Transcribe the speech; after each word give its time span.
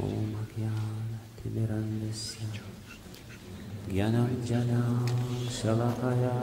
ॐ 0.00 0.04
ज्ञानतिमिरन्दस्य 0.50 2.46
ज्ञानञ्जना 3.88 4.78
शलकया 5.56 6.36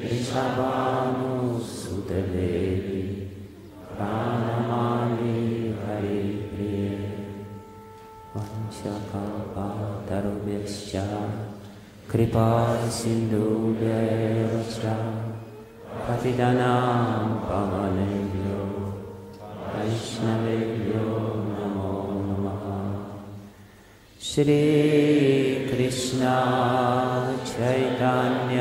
वृषभानुसुतदेवी 0.00 0.68
वंशकल्पतरुभ्यश्च 8.68 10.92
कृपा 12.10 12.48
सिन्धुभ्येव 12.96 14.50
च 14.72 14.74
पतितनां 16.04 17.28
पवनेभ्यो 17.48 18.60
वैष्णवेभ्यो 19.72 21.06
नमो 21.48 21.94
नमः। 22.26 22.64
श्रीकृष्ण 24.30 26.22
चैतन्य 27.52 28.60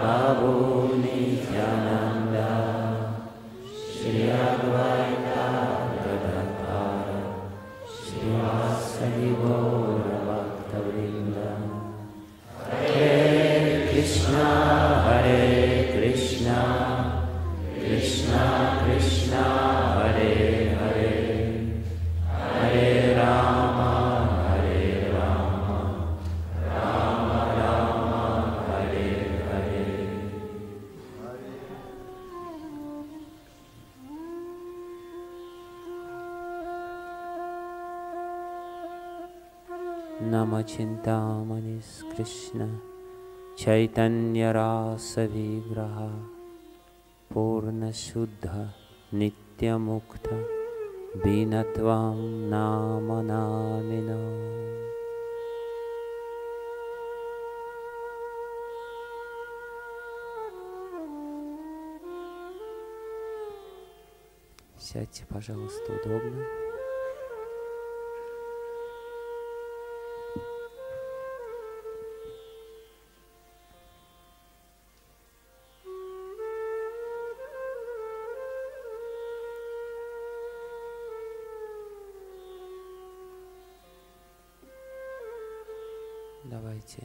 प्रभु 0.00 0.50
नित्यानन्द 1.04 2.36
श्री 3.94 4.22
अद्वैता 4.40 5.33
गौरभक्तवृन्द 9.12 11.38
हरे 12.70 13.12
कृष्ण 13.92 14.34
हरे 15.06 15.40
कृष्ण। 15.94 16.48
कृष्ण 17.80 18.32
नम 40.31 40.51
चिन्तामणिकृष्ण 40.71 42.67
चैतन्यरासविग्रह 43.59 44.37
पूर्णशुद्ध 47.33 48.47
नित्यमुक्त 49.19 50.27
दीनत्वं 51.25 52.19
नाम 52.53 53.07
नामिनो 53.31 54.23
Сядьте, 64.89 65.23
пожалуйста, 65.29 65.93
удобно. 65.93 66.62
Давайте 86.54 87.02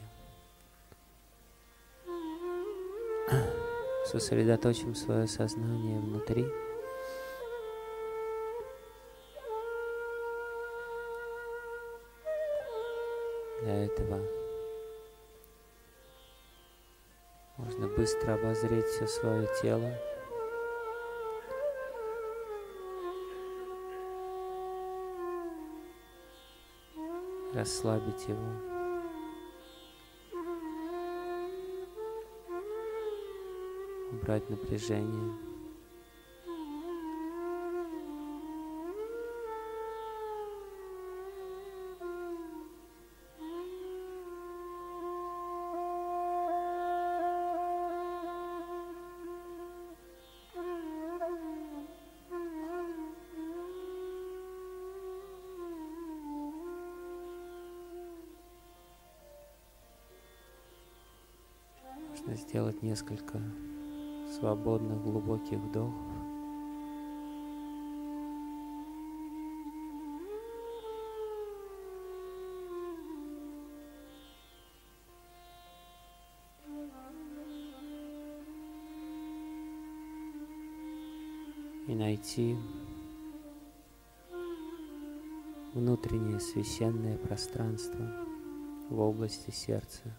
сосредоточим 4.05 4.93
свое 4.93 5.27
сознание 5.27 5.99
внутри. 5.99 6.45
Для 13.63 13.85
этого 13.85 14.21
можно 17.57 17.87
быстро 17.87 18.35
обозреть 18.35 18.85
все 18.85 19.07
свое 19.07 19.47
тело. 19.63 19.91
Расслабить 27.55 28.27
его. 28.27 28.68
Убрать 34.11 34.49
напряжение. 34.49 35.49
Можно 62.09 62.35
сделать 62.35 62.81
несколько 62.83 63.39
свободных 64.29 65.01
глубоких 65.03 65.57
вдохов. 65.57 65.93
И 81.87 81.95
найти 81.95 82.55
внутреннее 85.73 86.39
священное 86.39 87.17
пространство 87.17 88.11
в 88.89 88.99
области 88.99 89.49
сердца, 89.49 90.15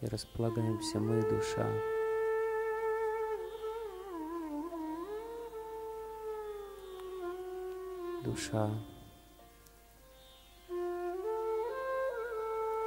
и 0.00 0.06
располагаемся 0.06 1.00
мы, 1.00 1.22
душа, 1.22 1.68
Душа 8.24 8.70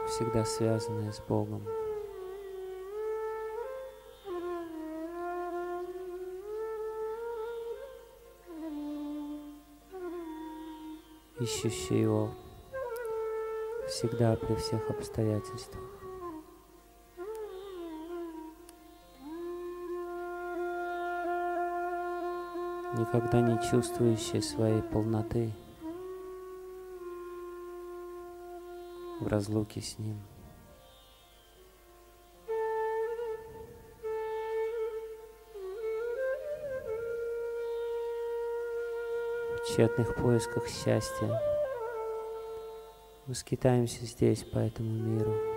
всегда 0.08 0.46
связанная 0.46 1.12
с 1.12 1.20
Богом. 1.20 1.62
ищущий 11.40 12.00
его 12.00 12.32
всегда 13.88 14.36
при 14.36 14.56
всех 14.56 14.90
обстоятельствах. 14.90 15.84
Никогда 22.98 23.42
не 23.42 23.60
чувствующий 23.70 24.42
своей 24.42 24.82
полноты 24.82 25.52
в 29.20 29.28
разлуке 29.28 29.82
с 29.82 30.00
Ним. 30.00 30.18
тщетных 39.68 40.16
поисках 40.16 40.68
счастья. 40.68 41.42
Мы 43.26 43.36
скитаемся 43.36 44.06
здесь, 44.06 44.44
по 44.44 44.60
этому 44.60 44.90
миру. 44.90 45.55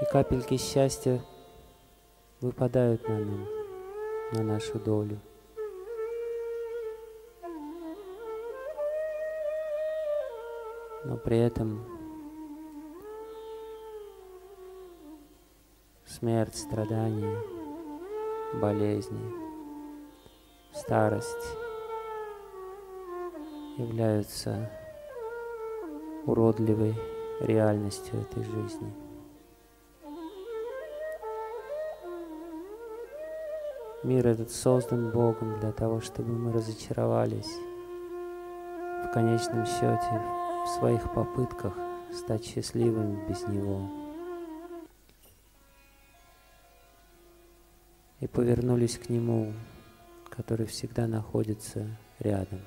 И 0.00 0.04
капельки 0.04 0.56
счастья 0.56 1.20
выпадают 2.40 3.08
на 3.08 3.18
нам, 3.18 3.48
на 4.32 4.42
нашу 4.42 4.78
долю. 4.78 5.18
Но 11.04 11.16
при 11.16 11.38
этом 11.38 11.84
смерть, 16.06 16.56
страдания– 16.56 17.38
болезни, 18.54 19.32
старость 20.72 21.56
являются 23.76 24.70
уродливой 26.24 26.94
реальностью 27.40 28.20
этой 28.20 28.42
жизни. 28.44 29.07
Мир 34.04 34.26
этот 34.26 34.50
создан 34.50 35.10
Богом 35.10 35.58
для 35.60 35.72
того, 35.72 36.00
чтобы 36.00 36.32
мы 36.32 36.52
разочаровались 36.52 37.52
в 39.04 39.12
конечном 39.12 39.66
счете 39.66 40.22
в 40.64 40.78
своих 40.78 41.12
попытках 41.12 41.74
стать 42.12 42.44
счастливыми 42.44 43.28
без 43.28 43.42
Него. 43.48 43.88
и 48.20 48.26
повернулись 48.26 48.98
к 48.98 49.08
Нему, 49.08 49.52
который 50.28 50.66
всегда 50.66 51.06
находится 51.06 51.86
рядом. 52.18 52.60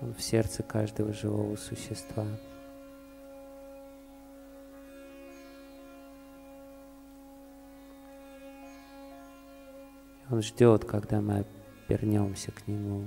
Он 0.00 0.14
в 0.14 0.22
сердце 0.22 0.62
каждого 0.62 1.12
живого 1.12 1.56
существа. 1.56 2.24
Он 10.30 10.42
ждет, 10.42 10.84
когда 10.84 11.22
мы 11.22 11.46
вернемся 11.88 12.52
к 12.52 12.66
Нему. 12.68 13.04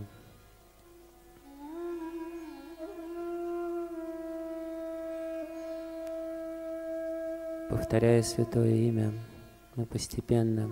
Повторяя 7.70 8.24
святое 8.24 8.72
имя, 8.72 9.14
мы 9.76 9.86
постепенно 9.86 10.70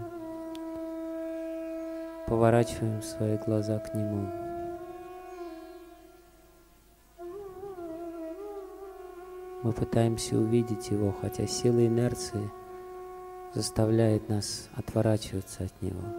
поворачиваем 2.27 3.01
свои 3.03 3.37
глаза 3.37 3.77
к 3.79 3.93
Нему. 3.93 4.27
Мы 9.61 9.71
пытаемся 9.71 10.37
увидеть 10.37 10.89
Его, 10.89 11.11
хотя 11.21 11.45
сила 11.45 11.85
инерции 11.85 12.49
заставляет 13.53 14.29
нас 14.29 14.69
отворачиваться 14.75 15.65
от 15.65 15.81
Него. 15.81 16.18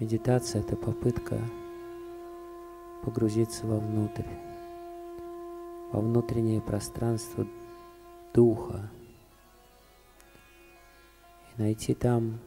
Медитация— 0.00 0.60
это 0.62 0.76
попытка 0.76 1.40
погрузиться 3.04 3.66
вовнутрь 3.66 4.28
во 5.90 6.00
внутреннее 6.00 6.60
пространство 6.60 7.44
Духа 8.32 8.88
и 11.56 11.60
найти 11.60 11.94
там, 11.94 12.38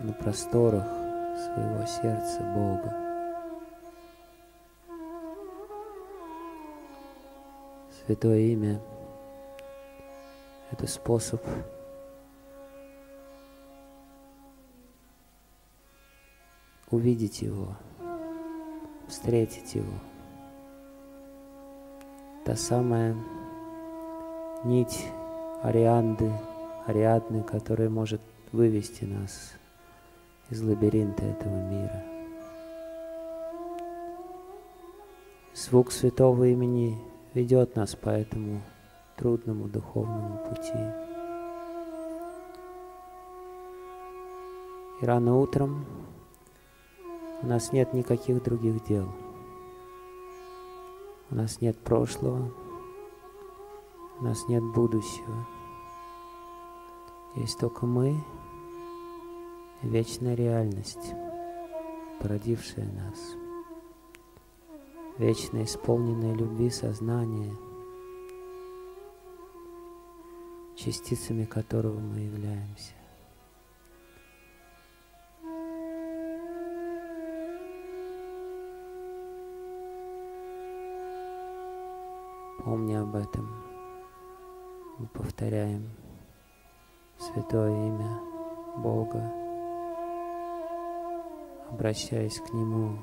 на 0.00 0.12
просторах 0.14 0.88
своего 1.36 1.86
сердца 1.86 2.40
Бога. 2.56 2.96
Святое 8.04 8.38
имя— 8.38 8.80
это 10.72 10.88
способ 10.88 11.40
увидеть 16.92 17.42
Его, 17.42 17.76
встретить 19.08 19.74
Его— 19.74 19.92
та 22.44 22.56
самая 22.56 23.16
нить 24.64 25.06
Арианды, 25.62 26.32
Ариадны, 26.86 27.42
которая 27.44 27.88
может 27.88 28.20
вывести 28.50 29.04
нас 29.04 29.52
из 30.50 30.60
лабиринта 30.60 31.24
этого 31.24 31.56
мира. 31.70 32.02
Звук 35.54 35.92
святого 35.92 36.44
имени 36.44 36.98
ведет 37.34 37.76
нас 37.76 37.94
по 37.94 38.10
этому 38.10 38.60
трудному 39.16 39.68
духовному 39.68 40.38
пути. 40.48 40.72
И 45.00 45.06
рано 45.06 45.38
утром 45.38 45.86
у 47.42 47.46
нас 47.46 47.72
нет 47.72 47.92
никаких 47.92 48.42
других 48.42 48.84
дел– 48.84 49.08
у 51.32 51.34
нас 51.34 51.62
нет 51.62 51.78
прошлого, 51.78 52.52
у 54.20 54.22
нас 54.22 54.46
нет 54.48 54.62
будущего. 54.62 55.46
Есть 57.36 57.58
только 57.58 57.86
мы 57.86 58.22
вечная 59.80 60.34
реальность, 60.34 61.14
породившая 62.20 62.84
нас. 62.84 63.18
Вечно 65.16 65.64
исполненное 65.64 66.34
любви 66.34 66.68
сознание, 66.68 67.56
частицами 70.76 71.46
которого 71.46 71.98
мы 71.98 72.18
являемся. 72.18 72.92
Помни 82.64 82.94
об 82.94 83.16
этом. 83.16 83.48
Мы 84.98 85.06
повторяем 85.08 85.90
святое 87.18 87.70
имя 87.70 88.20
Бога, 88.76 89.32
обращаясь 91.70 92.40
к 92.40 92.52
Нему 92.52 92.98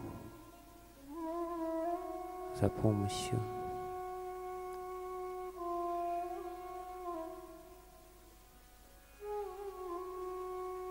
за 2.59 2.69
помощью. 2.69 3.39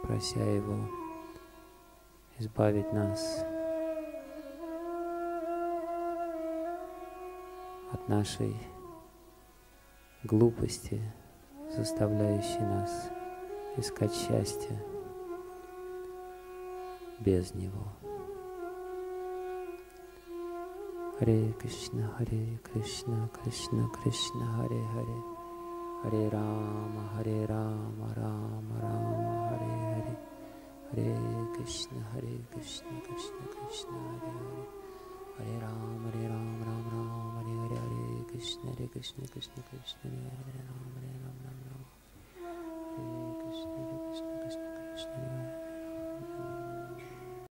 прося 0.08 0.40
Его 0.40 0.74
избавить 2.38 2.92
нас 2.92 3.44
от 7.92 8.08
нашей 8.08 8.56
глупости, 10.24 11.00
заставляющей 11.76 12.60
нас 12.60 13.10
искать 13.76 14.14
счастье 14.14 14.82
без 17.20 17.54
него. 17.54 17.86
Харе 21.18 21.52
Кришна, 21.60 22.08
Харе 22.16 22.60
Кришна, 22.62 23.28
Кришна 23.42 23.88
Кришна, 23.88 24.46
Харе 24.56 24.84
Харе, 24.94 25.22
Харе 26.02 26.28
Рама, 26.28 27.08
Харе 27.16 27.46
Рама, 27.46 27.67
Рама, 38.94 39.28
Харе 39.32 39.82
Рама, 40.04 40.32
Рама 40.38 40.62
Рама, 40.68 40.90
Харе 40.94 41.07